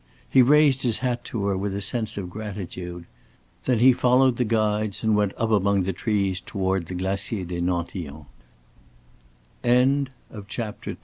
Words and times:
He 0.27 0.41
raised 0.41 0.81
his 0.81 0.97
hat 1.05 1.23
to 1.25 1.45
her 1.45 1.55
with 1.55 1.75
a 1.75 1.79
sense 1.79 2.17
of 2.17 2.27
gratitude. 2.27 3.05
Then 3.65 3.77
he 3.77 3.93
followed 3.93 4.37
the 4.37 4.43
guides 4.43 5.03
and 5.03 5.15
went 5.15 5.31
up 5.37 5.51
among 5.51 5.83
the 5.83 5.93
trees 5.93 6.41
toward 6.41 6.87
the 6.87 6.95
Glacier 6.95 7.45
des 7.45 7.61